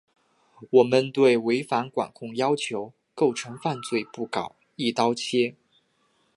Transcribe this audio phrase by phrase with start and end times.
[0.71, 5.53] 我们对违反管控要求构成犯罪不搞‘一刀切’